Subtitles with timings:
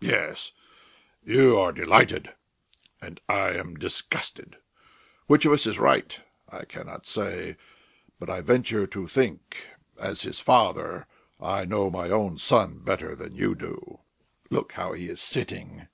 [0.00, 0.52] "Yes,
[1.26, 2.32] you are delighted,
[3.02, 4.56] and I am disgusted.
[5.26, 6.18] Which of us is right,
[6.48, 7.58] I cannot say,
[8.18, 9.66] but I venture to think
[9.98, 11.06] as his father,
[11.38, 14.00] I know my own son better than you do.
[14.48, 15.86] Look how he is sitting!